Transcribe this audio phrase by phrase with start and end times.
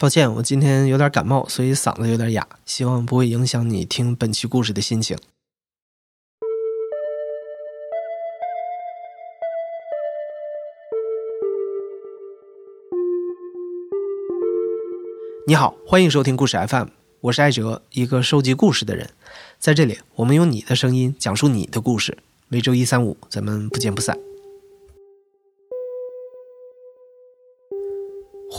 [0.00, 5.14] 抱歉，我今天有点感冒，所以嗓子有点哑，希望不会影响你听本期故事的心情。
[15.46, 16.88] 你好，欢迎收听故事 FM，
[17.20, 19.10] 我是艾哲，一个收集故事的人。
[19.58, 22.16] 在这里，我们用你的声音讲述你的故事。
[22.48, 24.18] 每周一、三、五，咱们不见不散。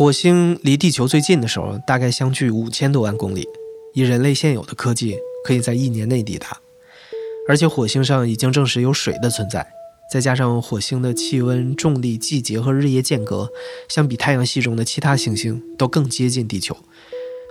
[0.01, 3.47] 火星离地球最近的时候，大概相距五千多万公里。
[3.93, 5.15] 以人类现有的科技，
[5.45, 6.59] 可以在一年内抵达。
[7.47, 9.63] 而且火星上已经证实有水的存在，
[10.11, 13.47] 再加上火星的气温、重力、季节和日夜间隔，
[13.89, 16.75] 相比太阳系中的其他行星都更接近地球，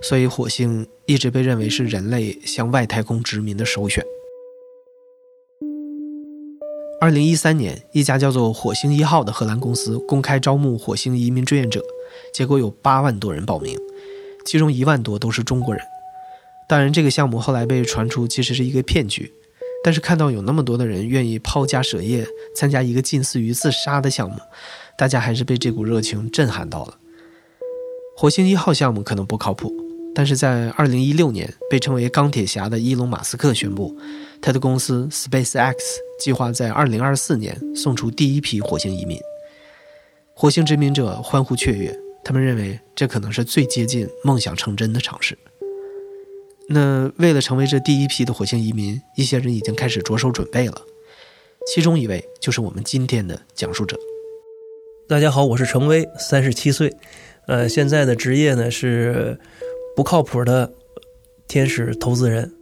[0.02, 4.04] 所以火星一直被认为是人类向外太空殖民的首选。
[7.00, 11.82] 二零一三年，一家叫做“火星一号”的荷兰公司公开招募火星移民志愿者。
[12.34, 13.74] 结果有八万多人报名，
[14.44, 15.82] 其中一万多都是中国人。
[16.68, 19.32] 当然，这个项目后来被传出其实是一个骗局。
[19.82, 24.36] 但是看到有那么多的人愿意抛家舍业参加一个近似于自杀的项目，
[24.98, 26.98] 大家还是被这股热情震撼到了。
[28.14, 29.72] 火星一号项目可能不靠谱，
[30.14, 33.96] 但是在2016年，被称为“钢铁侠”的伊隆·马斯克宣布，
[34.42, 35.74] 他的公司 SpaceX
[36.18, 39.18] 计划在2024年送出第一批火星移民。
[40.34, 41.98] 火星殖民者欢呼雀跃。
[42.22, 45.38] 他们认为这可能是最接近梦想成真的尝试。
[46.68, 50.82] 那为了成为这第一批的火星移民，一些人已经开始着手准备了。
[51.66, 53.98] 其中一位就是我们今天的讲述者。
[55.08, 56.94] 大家好，我是程威，三十七岁，
[57.46, 59.40] 呃，现在的职业呢是
[59.96, 60.72] 不靠谱的
[61.46, 62.54] 天使投资人。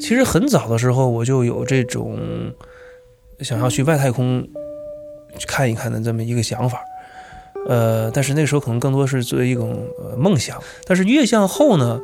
[0.00, 2.18] 其实很早的时候我就有这种
[3.40, 4.48] 想要去外太空。
[5.36, 6.80] 去看一看的这么一个想法，
[7.66, 10.62] 呃，但是那时候可能更多是作为一种呃梦想。
[10.84, 12.00] 但是越向后呢，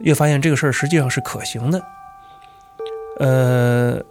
[0.00, 1.80] 越发现这个事儿实际上是可行的。
[3.20, 4.02] 呃，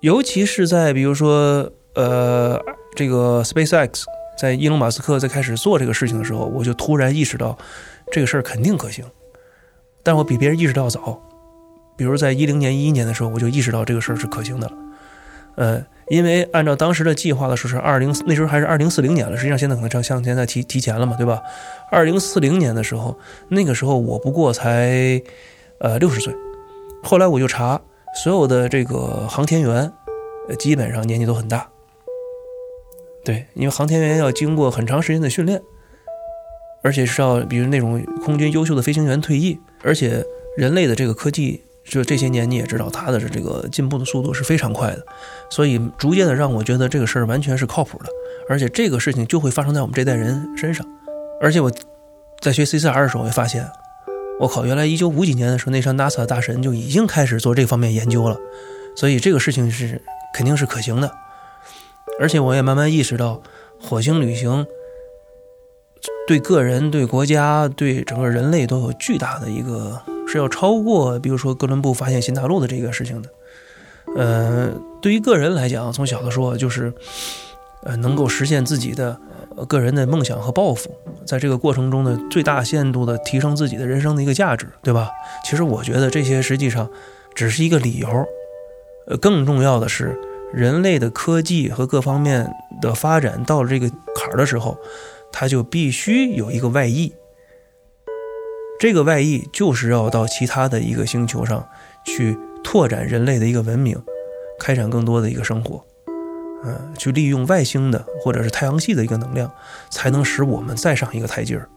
[0.00, 2.60] 尤其是在比如说呃
[2.96, 4.02] 这个 SpaceX
[4.36, 7.56] 在伊隆马斯克在开始做这个事情的时候，我就突然意识到
[8.12, 9.04] 这个事儿肯定可行。
[10.02, 11.20] 但我比别人意识到早，
[11.96, 14.72] 比如在一零年、一一年的时候，我就意识到这个事儿是可行的了。
[15.56, 19.36] 呃，因为按照当时的计划的时候是二零，那时候还是二零四零年了。
[19.36, 21.40] 实际上现在可能像现在提提前了嘛，对吧？
[21.90, 23.18] 二零四零年的时候，
[23.48, 25.20] 那个时候我不过才
[25.80, 26.34] 呃六十岁。
[27.02, 27.80] 后来我就查，
[28.22, 29.90] 所有的这个航天员，
[30.58, 31.66] 基本上年纪都很大。
[33.26, 35.60] 对，因为航天员要经过很长时间的训练，
[36.82, 40.24] 而且是要比如那种空军优秀的飞行员退役，而且
[40.56, 41.62] 人类的这个科技。
[41.88, 45.06] 就这些年，你也知道，它的这个进步的速度是非常快的，
[45.48, 48.06] 所以逐渐的让我觉得这个事儿完全是靠谱的，
[48.48, 50.84] 而且这个事情就会发生在我们这代人身上。
[51.40, 51.70] 而且我
[52.40, 53.64] 在学 CCR 的时候也发现，
[54.40, 58.36] 我靠，原来一九五几年的时候，那上 NASA 大神就已经开始做这方面研究了，
[58.96, 60.02] 所以这个事情是
[60.34, 61.08] 肯定是可行的。
[62.20, 63.42] 而且我也慢慢意识到，
[63.80, 64.66] 火星旅行
[66.26, 70.00] 对个人、对国家、对整个人类都有巨大的一个。
[70.28, 73.30] 是要超过，比如说哥伦布发现新大陆的这个事情的。
[74.16, 76.92] 呃，对于个人来讲，从小的说就是，
[77.84, 79.16] 呃，能够实现自己的
[79.68, 80.90] 个人的梦想和抱负，
[81.24, 85.10] 在这个过程中呢，最大限度的提升自己的人生的一个价值，对吧？
[85.44, 86.90] 其实我觉得这些实际上
[87.32, 88.08] 只是一个理由，
[89.06, 90.18] 呃，更重要的是，
[90.52, 94.78] 人类的科技和各方面的发展到了这个坎儿的时候，
[95.32, 97.12] 它就必须有一个外溢。
[98.78, 101.66] 这个外溢就是要到其他的一个星球上
[102.04, 104.00] 去拓展人类的一个文明，
[104.58, 105.84] 开展更多的一个生活，
[106.64, 109.50] 嗯，去利用外星的或者是太阳系的一个能量，
[109.90, 111.68] 才能使我们再上一个台阶儿。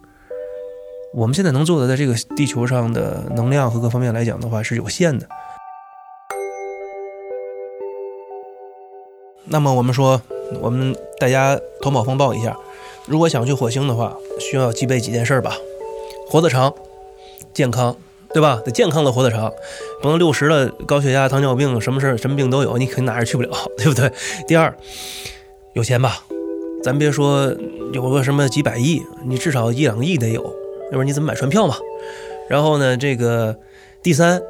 [1.13, 5.27] 我们现在能做的，在这个地球上的能量和各方面来讲的话是有限的。
[9.49, 10.21] 那么我们说，
[10.61, 12.57] 我们大家头脑风暴一下，
[13.05, 15.57] 如果想去火星的话，需要具备几件事吧？
[16.27, 16.73] 活得长。
[17.51, 17.95] 健康，
[18.31, 18.61] 对吧？
[18.63, 19.51] 得健康的活得长，
[20.01, 24.11] 不能六十了高血压、糖尿病，什么事儿、什么病都有，你肯定哪儿也去不了，对不对？
[24.47, 24.73] 第二，
[25.73, 26.23] 有钱吧？
[26.83, 27.51] 咱别说
[27.91, 31.75] 有个什么几百亿，你至少一两亿得有，要不然你怎么买船票嘛？
[32.47, 33.57] 然后呢，这个
[34.03, 34.41] 第三，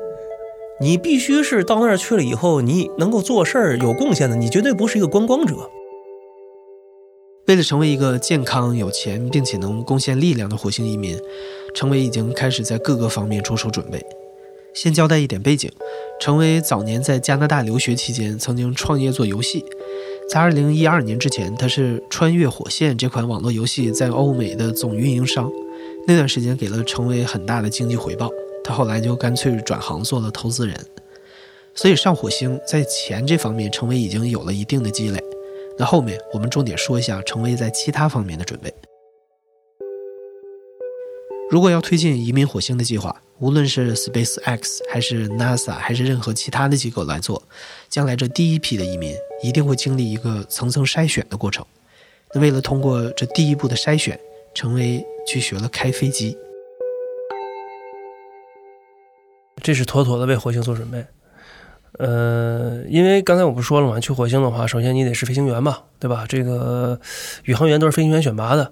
[0.82, 5.70] 你必须是到那儿去了以后，你能够做事儿、有贡献的，你绝对不是一个观光者。
[7.48, 11.20] 为了成为一个健康、有钱并且能贡献力量的火星移民，
[11.74, 14.02] 程伟已经开始在各个方面着手准备。
[14.74, 15.70] 先交代一点背景：
[16.22, 19.66] 程伟早年在加拿大留学期间，曾经创业做游戏，
[20.30, 25.52] 在二零一二年之前，他是《穿越火线》这款网络游戏在欧美的总运营商，
[26.08, 28.30] 那段时间给了程维很大的经济回报。
[28.64, 30.76] 他后来就干脆转行做了投资人。
[31.76, 35.24] 所以上火星在钱这方面，成为已经有了一定的积累。
[35.78, 38.74] 那后面我们重点说一下成为在其他方面的准备。
[41.50, 47.42] 如果要推进移民火星的计划，无论是 SpaceX 还是 NASA 还是任何其他的机构来做，
[47.88, 51.66] 将来这第一批的移民一定会经历一个层层筛选的过程。
[52.34, 54.20] 那为了通过这第一步的筛选，
[54.54, 56.38] 成为去学了开飞机，
[59.62, 61.06] 这是妥妥的为火星做准备。
[61.98, 66.26] 呃，因为刚才我不说了嘛，去火星的话，首先你得是飞行员嘛，对吧？
[66.30, 67.00] 这个
[67.44, 68.72] 宇航员都是飞行员选拔的。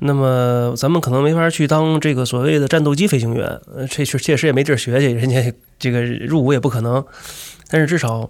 [0.00, 7.04] 那么咱们可能没法去当这个所谓的战斗机飞行员，这确确实也没地儿学去，人家这个入伍也不可能。
[7.68, 8.28] 但是至少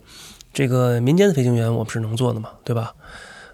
[0.52, 2.92] 这个民间的飞行员我们是能做的嘛，对吧？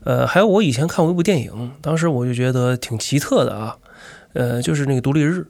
[0.04, 3.76] 呃，还有我以前看过一部电影，当时我就觉得挺奇特的啊，
[4.32, 5.46] 呃，就是那个独立日。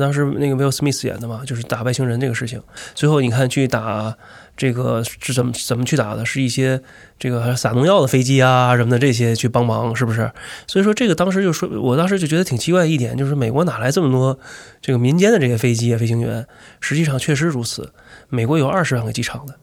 [0.00, 2.60] 当时那个 Will Smith 演的嘛，就是打外星人这个事情。
[2.94, 4.16] 最后你看去打
[4.56, 6.24] 这个是怎么怎么去打的？
[6.26, 6.80] 是一些
[7.18, 10.30] 这个撒农药的飞机啊什么的这些去帮忙，是不是？
[10.66, 14.38] 所以说这个当时就说，我当时就觉得挺奇怪一点，就是美国哪来这么多
[14.80, 16.46] 这个民间的这些飞机啊飞行员？
[16.80, 17.92] 实际上确实如此，
[18.28, 19.54] 美国有二十万个机场的，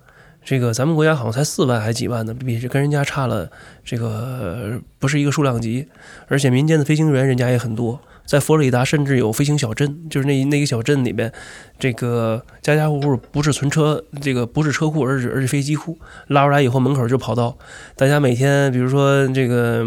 [0.43, 3.49] 这个咱们国家好像才四万还几万呢，比这跟人家差了
[3.83, 5.87] 这个不是一个数量级，
[6.27, 7.99] 而且民间的飞行员人家也很多。
[8.31, 11.29] 在佛罗里达，甚至有飞行小镇，就是那那个小镇里边，
[11.77, 15.99] 这个家家户户不是存车，这个不是车库，而是而是飞机库。
[16.27, 17.57] 拉出来以后，门口就跑道，
[17.97, 19.85] 大家每天，比如说这个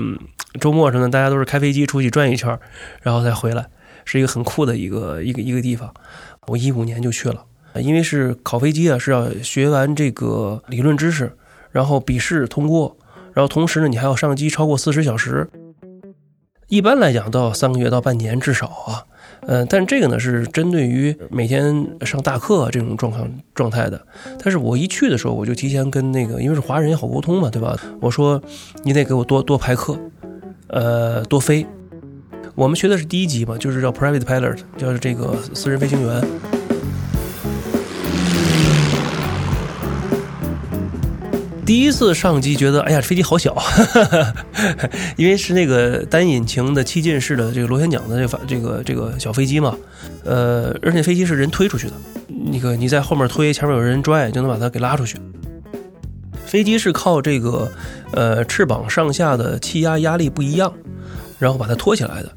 [0.61, 2.59] 周末什么的，大家都是开飞机出去转一圈，
[3.01, 3.67] 然后再回来，
[4.05, 5.91] 是一个很酷的一个一个一个地方。
[6.49, 7.47] 我一五年就去了，
[7.77, 11.33] 因为是考飞机啊，是要学完这个理论知识，
[11.73, 12.95] 然后笔试通过，
[13.33, 15.49] 然后同时呢，你还要上机超过四十小时。
[16.69, 19.05] 一般来讲，到三个月到半年至少啊，
[19.47, 24.01] 嗯，但这个呢是针对于每天上大课这种状况状态的。
[24.43, 27.77] 但是我一去的时候，我就提前跟那个，因为是华人也好沟通嘛，对吧？
[28.01, 28.43] 我说
[28.83, 29.99] 你得给我多多排课，
[30.69, 31.67] 呃，多飞。
[32.55, 36.25] 我们学的是第一级嘛，就是叫 private pilot，叫这个私人飞行员。
[41.65, 43.57] 第一次上机觉得，哎呀，飞机好小，
[45.17, 49.75] 因为是那个单引擎的七进式的这个螺旋桨的这这个这个小飞机嘛，
[50.25, 51.95] 呃，而且飞机是人推出去的，
[52.29, 55.17] 那个你在后面推，前面有人拽，就能把它给拉出去。
[56.45, 57.71] 飞机是靠这个
[58.13, 60.73] 呃翅膀上下的气压压力不一样，
[61.39, 62.31] 然后把它托起来的。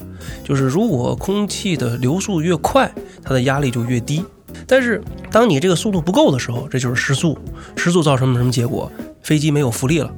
[0.44, 2.90] 就是如果空气的流速越快，
[3.24, 4.24] 它的压力就越低。
[4.66, 7.38] 但是当你这个速度不够的时候，这就是失速，
[7.76, 8.92] 失速造成了什么结果？
[9.22, 10.10] 飞机没有浮力了，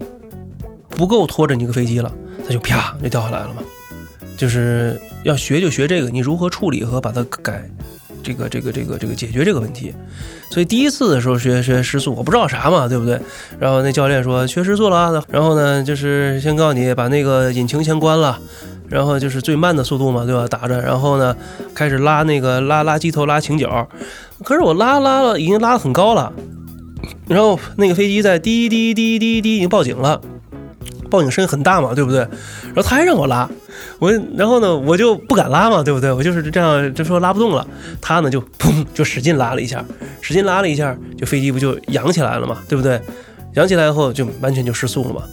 [0.89, 2.12] 不够拖着你个飞机了，
[2.47, 3.63] 它就啪就掉下来了嘛。
[4.38, 7.68] 就是要学就学这个，你如何处理和把它改，
[8.24, 9.94] 这个这个这个这个解决这个问题。
[10.50, 13.19] 所以第一次的时候学学失速，我不知道啥嘛，对不对？
[13.59, 18.39] 然后那教练说学失速了，然后呢就是先告诉你把那个引擎先关了，
[18.88, 20.47] 然后就是最慢的速度嘛，对吧？
[20.47, 21.36] 打着，然后呢
[21.75, 23.88] 开始拉那个拉拉机头拉倾角，
[24.44, 26.31] 可是我拉拉了已经拉得很高了。
[27.27, 30.19] 然后那个飞机在滴滴滴滴滴已经报警了，
[31.09, 32.19] 报警声很大嘛，对不对？
[32.19, 33.50] 然后他还让我拉，
[34.00, 36.12] 我然后呢我就不敢拉嘛，对不对？
[36.12, 37.65] 我就是这样就说拉不动了，
[38.01, 39.84] 他呢就砰就使劲拉了一下，
[40.22, 43.00] 使劲拉了一下，就飞机不就扬起来了嘛，对不对？
[43.53, 45.24] 扬起来以后就完全就失速了嘛。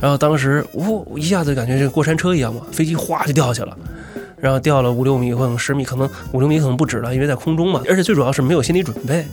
[0.00, 3.76] 然后当时呜一下子感觉这过山车一样嘛，飞机哗就掉下去了，
[4.40, 9.24] 然后掉了五六米或者十米，可能五六米可能不止了，因为在空中嘛，而且最主要是没有心理准备。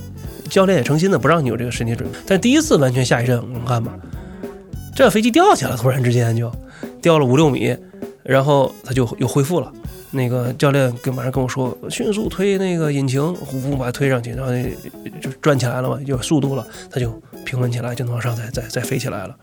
[0.50, 3.92] 教练也诚心的不让你有这个身体准备，但第一次完全下一阵，你看吧，
[4.94, 6.52] 这飞机掉下来，突然之间就
[7.02, 7.76] 掉了五六米，
[8.22, 9.72] 然后它就又恢复了。
[10.12, 14.52] 那个教练跟马上跟我说，迅速推那个引擎，呼呼把它推上去，然后
[15.20, 17.10] 就转起来了嘛，有速度了，它就
[17.44, 19.36] 平稳起来，就能往上再再再飞起来了。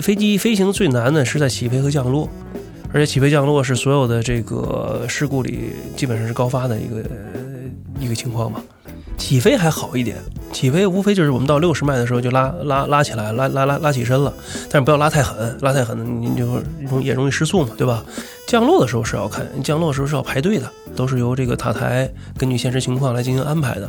[0.00, 2.26] 飞机飞行最难的是在起飞和降落，
[2.94, 7.02] 而且起飞降落是所有的这个事故里基本上是高发的一个
[7.98, 8.62] 一个情况嘛。
[9.16, 10.16] 起飞还好一点，
[10.52, 14.32] 起飞无非就是我们到六十迈的时候就拉拉拉起来，拉拉拉拉起身了，
[14.70, 16.46] 但是不要拉太狠，拉太狠您就
[16.88, 18.04] 容也容易失速嘛，对吧？
[18.46, 23.88] 降落的时候是要看，降落的时候是要排队的，都是由这个塔台根据现实情况来进行安排的。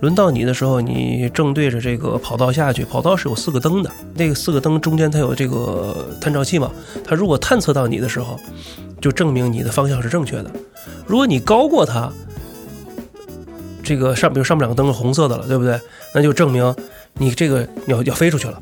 [0.00, 6.70] 轮到你的时候，你正对着这个跑道下去，跑道是有四个灯的，那个四个灯中间它有这个探照器嘛，
[7.04, 8.38] 它如果探测到你的时候，
[9.00, 10.50] 就证明你的方向是正确的。
[11.06, 12.10] 如果你高过它。
[13.86, 15.78] 这个上，比如上面两个灯是红色的了，对不对？
[16.14, 16.74] 那就证明
[17.18, 18.58] 你这个要要飞出去了。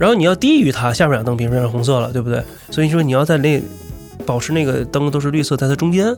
[0.00, 2.42] 然后你要低于它，下面两灯比如变成红色了，对不对？
[2.68, 3.62] 所以说你要在那
[4.26, 6.14] 保持那个灯都是绿色，在它中间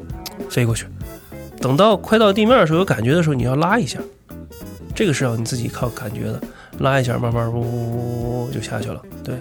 [0.49, 0.87] 飞过去。
[1.61, 3.99] 等到快到地面的时候有感觉的时候，你要拉一下，
[4.95, 6.41] 这个是要你自己靠感觉的，
[6.79, 9.03] 拉一下，慢慢呜呜呜就下去了。
[9.23, 9.35] 对。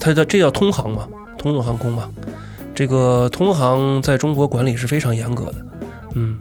[0.00, 1.06] 它叫这叫通航嘛，
[1.38, 2.10] 通用航空嘛。
[2.74, 5.66] 这个通航在中国管理是非常严格的，
[6.14, 6.36] 嗯，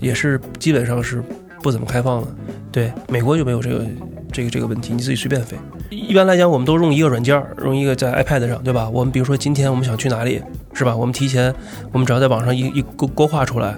[0.00, 1.22] 也是基本上是
[1.62, 2.28] 不怎么开放的。
[2.74, 3.86] 对，美国就没有这个
[4.32, 5.56] 这个这个问题，你自己随便飞。
[5.90, 8.90] 一般来讲，我们都用一个软件，用一个在 iPad 上，对吧？
[8.90, 10.96] 我们比如说今天我们想去哪里，是吧？
[10.96, 11.54] 我们提前，
[11.92, 13.76] 我们只要在网上一一勾勾画出来，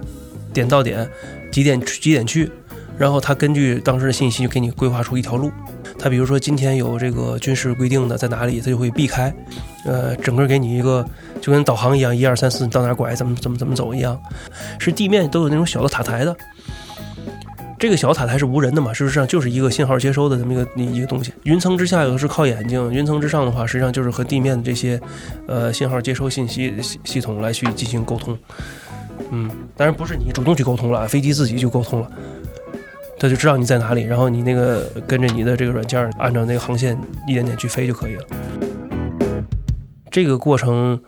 [0.54, 1.06] 点到点，
[1.52, 2.50] 几点几点去，
[2.96, 5.52] 然后他根据当时的信息就给你规划出一条路。
[5.98, 9.30] 他比如说今天有这个军事规定的在哪里，他就会避开，
[9.84, 11.06] 呃，整个给你一个
[11.42, 14.18] 就跟导航一样，一二三四，到哪拐，怎么怎么怎么走一样，
[14.78, 16.34] 是地面都有那种小的塔台的。
[17.78, 21.32] 这个小塔台是无人的嘛，事实上就是一个信号接收的这么一个一个东西。
[21.42, 25.00] 云层之下有的是靠眼睛，云层之上的话，实际上就是和地面的这些
[25.46, 28.36] 呃信号接收信息系系统来去进行沟通。
[29.30, 32.10] 嗯，当然不是你主动去沟通了，飞机自己就沟通了。
[33.18, 38.24] 它就知道你在哪里，然后你那个跟着你的这个软件，按照那个航线一点点去飞就可以了。
[40.10, 41.00] 这个过程，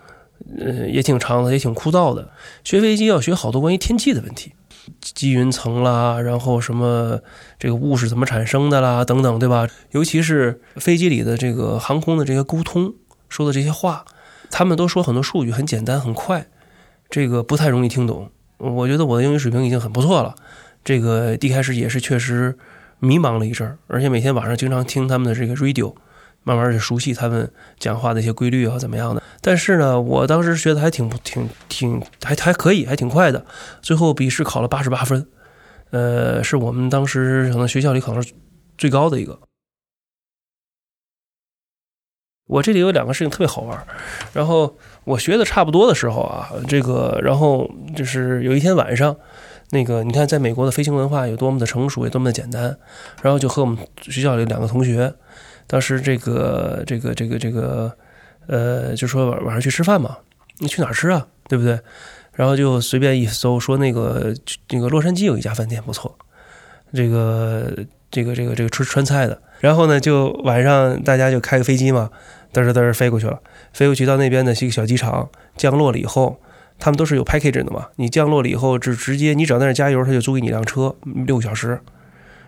[0.59, 2.31] 呃，也挺长的，也挺枯燥的。
[2.65, 4.53] 学飞机要学好多关于天气的问题，
[5.01, 7.21] 积云层啦，然后什么
[7.59, 9.67] 这个雾是怎么产生的啦，等等，对吧？
[9.91, 12.95] 尤其是飞机里的这个航空的这些沟通
[13.29, 14.05] 说的这些话，
[14.51, 16.47] 他们都说很多术语很简单很快，
[17.11, 18.31] 这个不太容易听懂。
[18.59, 20.35] 我觉得我的英语水平已经很不错了。
[20.85, 22.57] 这个一开始也是确实
[22.99, 25.95] 迷茫了一阵儿，而且每天晚上经常听他们的这个 radio，
[26.49, 29.23] 慢慢就熟悉他们讲话的一些规律啊，怎么样的。
[29.43, 33.45] 但是呢，我当时学的还挺挺挺还还可以，还挺快的。
[33.83, 35.29] 最后笔试考了八十八分，
[35.91, 38.33] 呃，是我们当时可能学校里可能是
[38.79, 39.39] 最高的一个。
[42.47, 43.87] 我这里有两个事情特别好玩，
[44.33, 49.15] 然后我学的差不多的时候啊，这个然后就是有一天晚上。
[49.71, 52.75] 那个，你看，在美国的飞行文化有多么的成熟，有多么的简单。
[53.21, 55.13] 然后就和我们学校里两个同学，
[55.69, 57.97] 当时这个、这个、这个、这个，
[58.49, 60.19] 呃，就说晚晚上去吃饭嘛，
[60.59, 61.29] 你去哪儿吃啊？
[61.47, 61.79] 对不对？
[62.33, 64.35] 然后就随便一搜，说那个
[64.71, 66.19] 那个洛杉矶有一家饭店不错，
[66.93, 67.73] 这个、
[68.11, 69.41] 这个、这个、这个吃川菜的。
[69.61, 72.11] 然后呢，就晚上大家就开个飞机嘛，
[72.53, 73.41] 嘚儿嘚儿飞过去了，
[73.73, 76.41] 飞过去到那边的是一个小机场，降落了以后。
[76.81, 77.89] 他们都是有 package 的嘛？
[77.97, 80.95] 你降落了以后，就直接你只要在那加油，他就租给你一辆车，
[81.27, 81.81] 六个小时，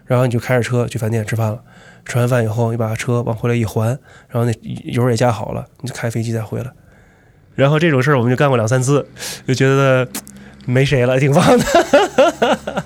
[0.07, 1.61] 然后你就开着车去饭店吃饭了。
[2.04, 4.52] 吃完饭以后，你把车往回来一还，然后那
[4.85, 6.71] 油也加好了，你就开飞机再回来。
[7.54, 9.07] 然后这种事儿我们就干过两三次，
[9.47, 10.09] 就觉得
[10.66, 11.64] 没谁了，挺棒的。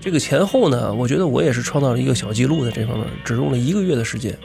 [0.00, 4.36] 这个前后呢，我觉得我也是创造了一个小记录在这方面，只用了一个月的时间。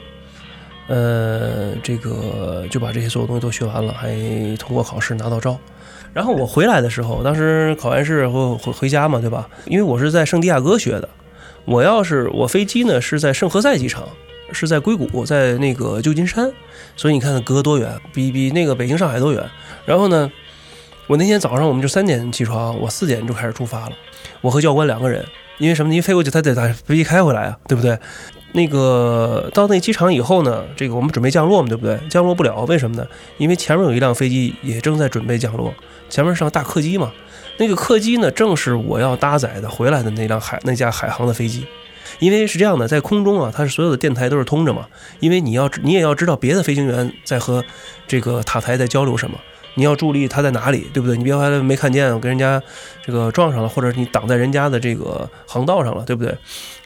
[0.86, 4.16] 呃，这个就把这些所有东西都学完了，还
[4.56, 5.58] 通过考试拿到照。
[6.12, 9.48] 然后我回来的时候，当时考完试后回回家嘛，对吧？
[9.66, 11.08] 因为我是在圣地亚哥学的，
[11.64, 14.08] 我要是我飞机呢是在圣何塞机场，
[14.52, 16.50] 是在硅谷，在那个旧金山，
[16.96, 19.44] 所以你看隔多远，比比那个北京上海都远。
[19.84, 20.30] 然后呢，
[21.06, 23.92] 我那天早上我们就三点起床，我四点就开始出发了，
[24.40, 25.24] 我和教官两个人，
[25.58, 25.92] 因为什么？
[25.92, 27.98] 因为飞过去他得把飞机开回来啊，对不对？
[28.52, 31.98] 那个到那机场以后呢，这个我们准备降落嘛，对不对？
[32.08, 33.06] 降落不了，为什么呢？
[33.36, 35.72] 因为前面有一辆飞机也正在准备降落，
[36.08, 37.12] 前面是辆大客机嘛。
[37.58, 41.66] 那个客机呢，正是我要搭载的回来的那辆海那架海航的飞机。
[42.20, 44.86] 因为是这样的，在空中啊，它是所有的电台都是通着嘛。
[45.20, 47.62] 因为你要你也要知道别的飞行员在和
[48.06, 49.38] 这个塔台在交流什么。
[49.74, 51.16] 你要注意他在哪里，对不对？
[51.16, 52.60] 你别回来没看见，跟人家
[53.04, 56.36] 这个撞上了，或者你挡在人家的这个航道上了，对不对？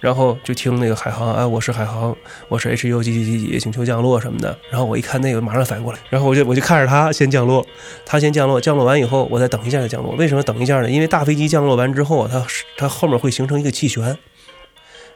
[0.01, 2.15] 然后就听那个海航，哎，我是海航，
[2.49, 4.57] 我是 H U 几几几几，请求降落什么的。
[4.71, 7.65] 然后我一看那个，马上反应过来，然后我就我就看着他先降落，
[8.05, 10.15] 他先降落，降落完以后，我再等一下再降落。
[10.17, 10.91] 为什么等一下呢？
[10.91, 12.45] 因为大飞机降落完之后，它
[12.77, 14.19] 它后面会形成一个气旋。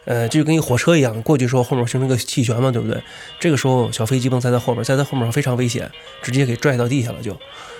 [0.06, 3.02] 呃，就跟一火车一样，过去时候后面形成个气旋嘛，对不对？
[3.38, 5.90] 这个时候小飞机不能栽在后面，栽在后面非常危险，
[6.22, 7.36] 直接给拽到地下了就。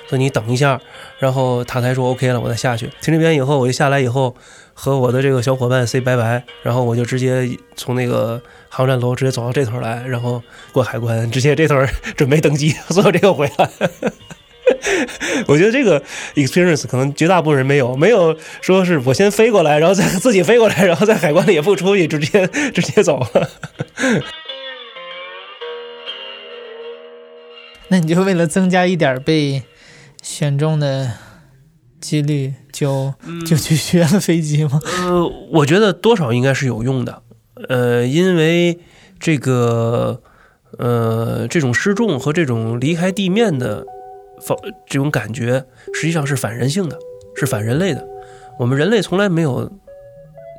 [0.09, 0.80] 所以你等一下，
[1.18, 2.87] 然后塔台说 OK 了，我再下去。
[3.00, 4.37] 停这边以后，我就下来以后
[4.75, 10.42] 和我的这个小伙伴 say 拜拜，然后我就直接从那个航站楼直接走到这头来，然后
[10.73, 11.75] 过海关，直接这头
[12.16, 13.71] 准备登机，所有这个回来。
[15.46, 16.02] 我觉得这个
[16.35, 23.28] experience 可能绝大部分人没有，没有说是我先飞过来，然后再自己飞过来，然后在海关里也不出去，直接 直接走了。
[27.88, 29.62] 那你就为了增加一点被
[30.20, 31.12] 选中的
[32.00, 33.14] 几率，就
[33.46, 34.80] 就去学了飞机吗？
[35.02, 37.23] 呃，我觉得多少应该是有用的。
[37.68, 38.80] 呃，因为
[39.20, 40.20] 这个
[40.78, 43.87] 呃这种失重和这种离开地面的
[44.40, 45.64] 方这种感觉，
[45.95, 46.99] 实际上是反人性的，
[47.35, 48.07] 是反人类的。
[48.59, 49.71] 我们人类从来没有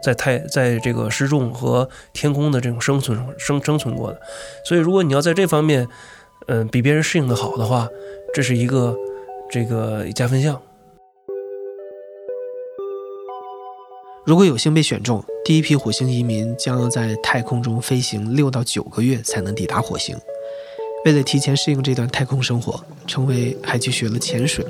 [0.04, 4.22] 在太在这个失重和天空的这种生存生生存过的。
[4.66, 5.88] 所以，如果你要在这方面，
[6.48, 7.90] 嗯、比别人适应的好的话，
[8.34, 8.96] 这是一个
[9.50, 10.62] 这个加分项。
[14.26, 20.16] 如果有幸被选中，第一批火星移民将要在太空中飞行六到九个月才能抵达火星。
[21.06, 24.66] 为了提前适应这段太空生活，成为还去学了潜水。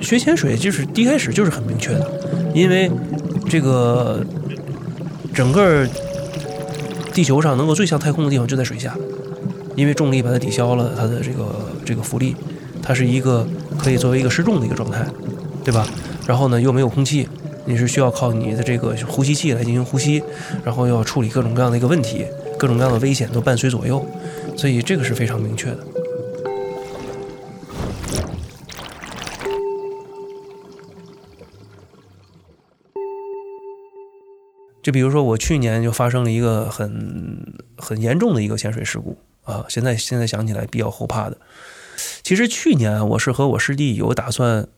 [0.00, 2.10] 学潜水就是第一开始就是很明确的，
[2.54, 2.90] 因为
[3.48, 4.24] 这个
[5.32, 5.86] 整个
[7.12, 8.96] 地球上能够最像太空的地方就在水下，
[9.76, 12.36] 因为重力把它抵消了它的这个这个浮力，
[12.82, 13.46] 它是一个
[13.78, 15.06] 可以作为一个失重的一个状态，
[15.64, 15.86] 对吧？
[16.26, 17.28] 然后呢又没有空气，
[17.66, 20.22] 你是需要靠你的这个呼吸器来进行呼吸，
[20.64, 22.26] 然后要处理各种各样的一个问题，
[22.58, 24.04] 各种各样的危险都伴随左右，
[24.56, 25.78] 所以这个是非常明确的。
[34.82, 41.38] 就比如说，我去年就发生了一个很很严重的一个潜水事故啊，现在现在想起来比较后怕的。
[42.22, 44.68] 其实去年我是和我师弟有打算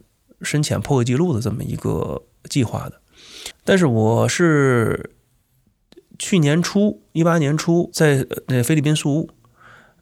[0.43, 3.01] 深潜破个记录的这么一个计划的，
[3.65, 5.11] 但是我是
[6.19, 9.31] 去年初一八年初在那菲律宾宿务，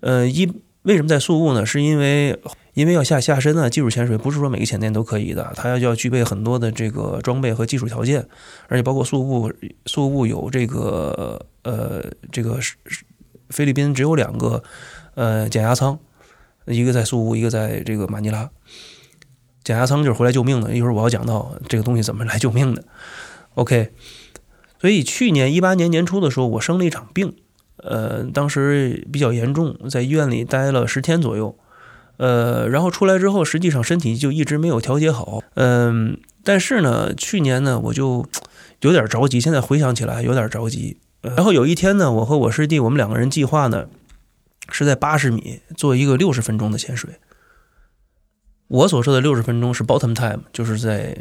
[0.00, 0.50] 呃一
[0.82, 1.64] 为什么在宿务呢？
[1.64, 2.38] 是因为
[2.74, 8.26] 因为要下下深啊，技术潜水不是说每个潜店都可以的，它要要具备很多的这个装备和技术条件，
[8.68, 9.52] 而且包括宿务
[9.86, 12.58] 宿务有这个呃这个
[13.48, 14.62] 菲律宾只有两个
[15.14, 15.98] 呃减压舱，
[16.66, 18.50] 一个在宿务，一个在这个马尼拉。
[19.64, 22.84] 减压舱就是回来救命的，一会儿我要讲到这个东西怎么来救命的。
[23.54, 23.92] OK，
[24.78, 27.34] 所以去年一八年年初的时候，我生了一场病，
[27.78, 31.56] 呃，当时比较严重，在医院里待了十天左右。
[32.16, 35.42] 呃，然后出来之后，实际上身体就一直没有调节好。
[35.54, 38.24] 嗯、但是呢，去年呢，我就
[38.82, 39.40] 有点着急。
[39.40, 40.98] 现在回想起来，有点着急。
[41.22, 43.86] 然后有一天呢，我和我师弟，我们两个人计划呢，
[44.70, 47.10] 是在八十米做一个六十分钟的潜水。
[48.68, 51.16] 我所说的六十分钟是 bottom time，就是在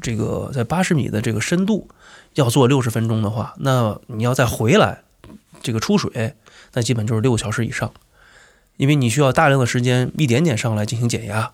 [0.00, 1.88] 这个在八十米的这个深度
[2.34, 5.02] 要做六十分钟的话，那你要再回来
[5.62, 6.34] 这个出水，
[6.72, 7.92] 那基本就是六个小时以上。
[8.76, 11.50] 因为你需要大量的时间一点点上来进行减压。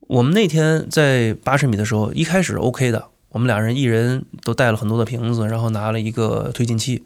[0.00, 7.04] 我们那天在八十米的时候，一开始 OK 的，我们俩人一人都带了很多的瓶子，然后拿了一个推进器，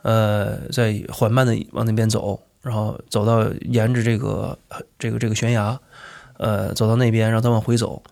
[0.00, 4.58] 呃，在缓慢的往那边走，然后走到沿着这个
[4.98, 5.78] 这个这个悬崖，
[6.38, 8.02] 呃，走到那边，然后再往回走。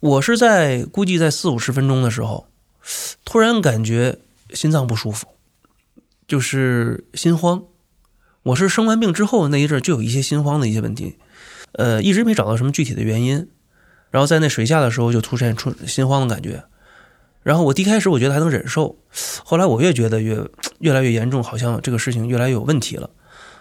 [0.00, 2.46] 我是在估计在四五十分钟的时候，
[3.24, 4.18] 突然感觉
[4.50, 5.26] 心脏不舒服，
[6.26, 7.62] 就是心慌。
[8.44, 11.16] 我是生完病之后那一阵就有一些心慌的一些问题，
[11.72, 13.48] 呃，一直没找到什么具体的原因。
[14.10, 16.62] 然后在那水下的时候就出现出心慌的感觉，
[17.42, 18.96] 然后我一开始我觉得还能忍受，
[19.44, 20.38] 后来我越觉得越
[20.78, 23.10] 越来越严重，好像这个事情越来越有问题了。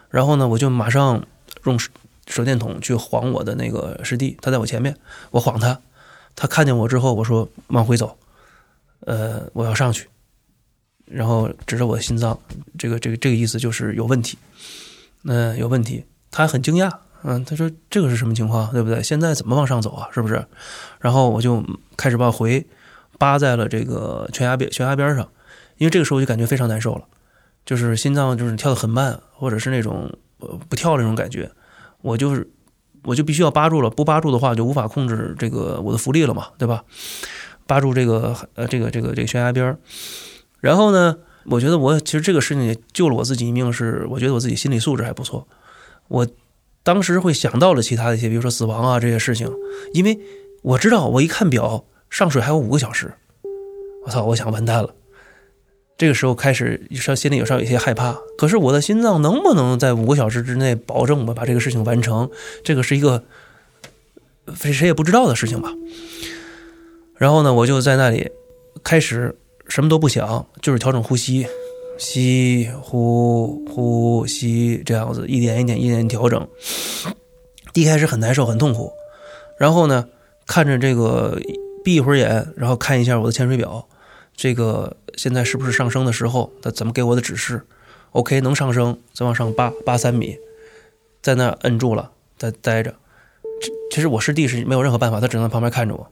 [0.10, 1.26] 然后呢，我就马上
[1.64, 1.80] 用
[2.28, 4.98] 手电筒去晃我的那个师弟，他在我前面，
[5.32, 5.80] 我晃他，
[6.36, 8.18] 他看见我之后，我说往回走，
[9.02, 10.08] 呃，我要上去，
[11.06, 12.40] 然后指着我的心脏，
[12.78, 14.38] 这个这个这个意思就是有问题。
[15.26, 16.04] 嗯、有问题。
[16.32, 19.04] 他很惊讶，嗯，他说这个是什么情况，对不对？
[19.04, 20.10] 现在怎么往上走啊？
[20.12, 20.44] 是不是？
[21.00, 21.64] 然后我就
[21.96, 22.66] 开始把回
[23.20, 25.30] 扒在了这个悬崖边悬崖边上，
[25.78, 27.04] 因为这个时候我就感觉非常难受了，
[27.66, 30.12] 就是心脏就是跳得很慢，或者是那种
[30.68, 31.52] 不跳那种感觉，
[32.04, 32.48] 我就是
[33.04, 36.84] 我就必须要扒住了，不扒住的话就无法控制这个我的浮力了嘛，对吧？
[37.66, 39.80] 扒住这个呃这个这个这个悬崖边儿，
[40.60, 41.18] 然后呢？
[41.46, 45.46] 我觉得我其实这个事情也救了我自己一命，是我觉得我自己心理素质还不错。
[46.08, 46.26] 我
[46.84, 49.52] 当时会想到了其他的一些，比如说死亡啊这些事情，
[49.94, 50.18] 因为
[50.62, 53.14] 我知道我一看表上水还有五个小时，
[54.06, 54.96] 我操，我想完蛋了。
[55.98, 62.30] 这个时候开始稍心里有稍有些害怕，可是我的心脏能不能在五个小时之内保证我把这个事情完成？
[62.64, 63.24] 这个是一个
[64.56, 65.70] 谁谁也不知道的事情吧。
[67.16, 68.32] 然后呢，我就在那里
[68.84, 69.38] 开始
[69.70, 71.48] 什么都不想，就是调整呼吸，
[71.98, 76.46] 吸呼呼吸这样子，一点一点一点调整。
[77.72, 78.92] 第一开始很难受，很痛苦。
[79.60, 80.10] 然后呢，
[80.48, 81.40] 看着这个
[81.84, 83.88] 闭一会儿眼，然后看一下我的潜水表，
[84.36, 86.52] 这个现在是不是上升的时候？
[86.62, 87.62] 他怎么给我的指示
[88.12, 90.38] ？OK，能上升，再往上扒扒三米，
[91.22, 92.96] 在那摁住了，再待着。
[93.92, 96.12] 其实我师弟是没有任何办法，他只能在旁边看着我。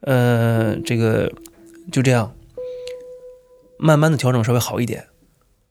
[0.00, 1.32] 呃，这个
[1.90, 2.34] 就这样，
[3.78, 5.06] 慢慢的调整稍微好一点，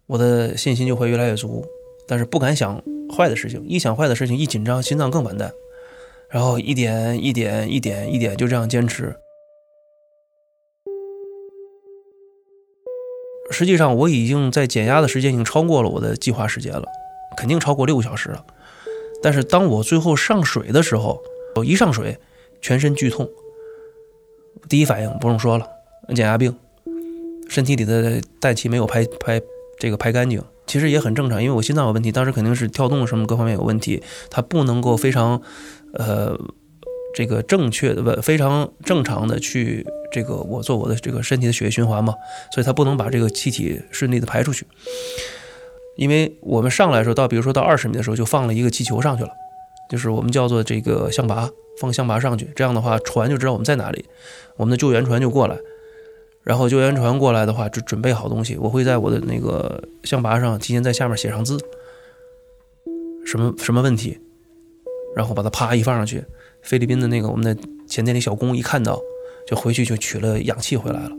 [0.07, 1.65] 我的信心就会越来越足。
[2.07, 2.81] 但是不敢想
[3.15, 5.51] 坏的事情，一想坏的事情，一紧张，心脏更完蛋。
[6.29, 9.15] 然后一点一点一点一点就这样坚持。
[13.51, 16.83] 实际上我已经在减压的时间已经超过了我的计划时间了，
[17.37, 18.43] 肯定超过六个小时了。
[19.21, 21.21] 但是当我最后上水的时候，
[21.55, 22.17] 我一上水，
[22.61, 23.29] 全身剧痛。
[24.67, 25.67] 第一反应不用说了，
[26.15, 26.55] 减压病，
[27.47, 29.41] 身体里的氮气没有排排
[29.79, 35.41] 这个排干净，其实也很正常，因为我心脏有问题，当时肯定是跳动什么各方面有问题，它不能够非常，
[35.93, 36.37] 呃，
[37.13, 42.15] 这个正确的不非常正常的去这个我做我的这个身体的血液循环嘛，
[42.53, 44.65] 所以它不能把这个气体顺利的排出去。
[45.97, 49.29] 因为我们上来的时候，到比如说到二十米的时候，就放了一个气球上去了，
[49.89, 51.49] 就是我们叫做这个象拔，
[51.81, 54.05] 放象拔上去，这样的话船就知道我们在哪里，
[54.55, 55.57] 我们的救援船就过来，
[56.43, 61.57] 然后救援船过来的话就准备好东西，我会在我的那个象拔上提前在下面写上字，
[63.25, 64.17] 什么什么问题，
[65.15, 66.23] 然后把它啪一放上去，
[66.61, 68.99] 菲律宾的那个我们的前店里小工一看到，
[69.47, 71.11] 就回去就取了氧气回来了，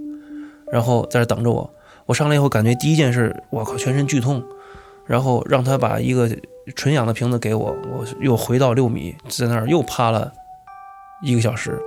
[0.71, 1.71] 然后在这等着我，
[2.07, 4.43] 我上来以后感觉第一件事，我靠，全身剧痛。
[5.07, 6.29] 然后让他把一个
[6.75, 10.33] 纯氧的瓶子给我，我又回到六米，在那儿又趴了
[11.23, 11.81] 一个小时。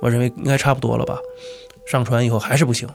[0.00, 1.18] 我认为应该差不多了吧。
[1.86, 2.88] 上船以后还是不行，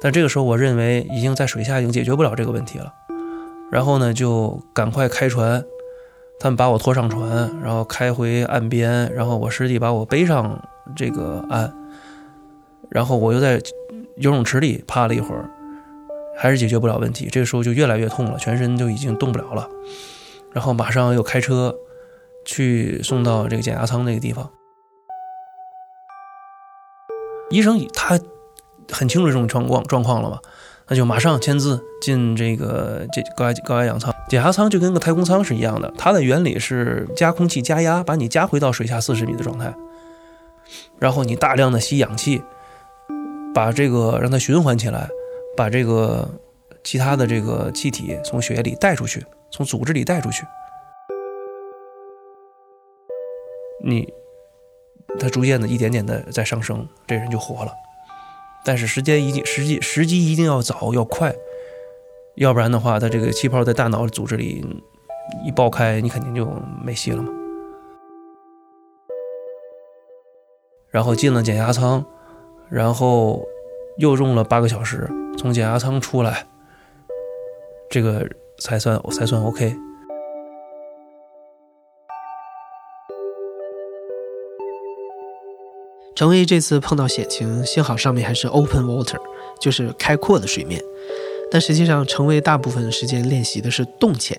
[0.00, 2.90] 但这个时候我认为已经在水下已经解决不了这个问题了。
[3.70, 5.62] 然后呢，就赶快开船，
[6.40, 10.58] 他们把我拖上船，然后开回岸边，然后我师弟把我背上
[10.96, 11.72] 这个岸，
[12.90, 13.60] 然后我又在
[14.16, 15.50] 游泳池里趴了一会儿。
[16.40, 19.68] 还是解决不了问题，这个时候就越来越痛了，全身就已经动不了了。
[20.52, 21.74] 然后马上又开车
[22.44, 24.48] 去送到这个减压舱那个地方。
[27.50, 28.16] 医生他
[28.92, 30.38] 很清楚这种状况状况了嘛，
[30.86, 34.14] 那就马上签字进这个这高压高压氧舱。
[34.28, 39.74] 减压舱就跟个太空舱是一样的，它的原理是加空气加压，把你加回到水下四十米的状态，
[40.98, 42.42] 然后你大量的吸氧气，
[43.54, 45.08] 把这个让它循环起来。
[45.56, 46.28] 把这个
[46.84, 50.44] 其他的这个气体从血液里带出去，从组织里带出去，
[53.84, 54.08] 你，
[55.18, 57.72] 它逐渐的一点点的在上升，这人就活了。
[58.64, 61.34] 但是时间一定时机时机一定要早要快，
[62.36, 64.64] 要不然的话，它这个气泡在大脑组织里
[65.44, 66.46] 一爆开，你肯定就
[66.84, 67.32] 没戏了嘛。
[70.90, 72.04] 然后进了减压舱，
[72.68, 73.46] 然后
[73.98, 75.08] 又用了八个小时。
[75.36, 76.46] 从减压舱出来，
[77.88, 79.76] 这个才算才算 OK。
[86.16, 89.20] 程威这次碰到险情，幸好上面还是 open water，
[89.60, 90.82] 就是开阔的水面。
[91.48, 94.36] 但实际上，程威大部分时间练习的是洞潜，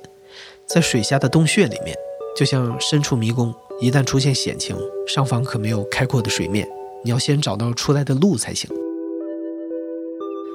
[0.66, 1.96] 在水下的洞穴里面，
[2.36, 4.76] 就像身处迷宫，一旦出现险情，
[5.08, 6.68] 上方可没有开阔的水面，
[7.02, 8.70] 你要先找到出来的路才行。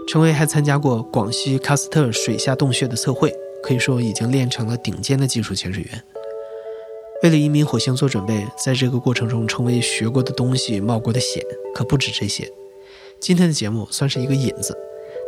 [0.07, 3.33] 程威还参加过广西喀斯特水下洞穴的测绘，
[3.63, 6.05] 可以说已经练成了顶尖的技术潜水员。
[7.23, 11.43] 为了移民火星做准备，在这个过程中，程威学过的东西、冒过的险
[11.75, 12.47] 可不止这些。
[13.19, 14.77] 今天的节目算是一个引子，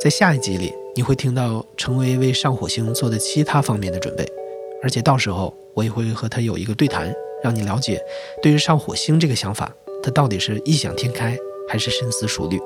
[0.02, 4.30] 在下一集里你会听到程威为上火星做的其他方面的准备，
[4.82, 7.10] 而且到时候我也会和他有一个对谈，
[7.46, 8.04] 让你了解
[8.42, 12.60] 对于上火星这个想法，他到底是异想天开还是深思熟虑。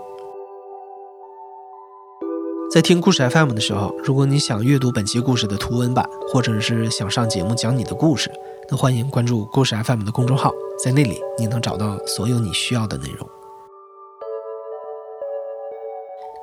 [2.73, 8.33] 在听故事 FM 的时候，如果你想阅读本期故事的图文版，或者是想上节目讲你的故事，
[8.71, 10.51] 那欢迎关注故事 FM 的公众号，
[10.83, 13.29] 在那里你能找到所有你需要的内容。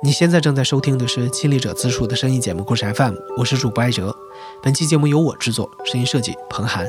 [0.00, 4.14] 你现在正在收听的是亲历者自述的声音节目故事 FM，我是主播艾哲，
[4.62, 6.86] 本期节目由我制作，声音设计彭涵，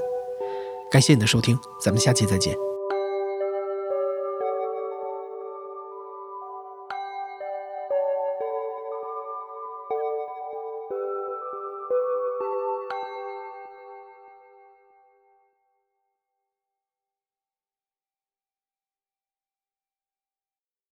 [0.92, 2.69] 感谢你的收听，咱们下期再见。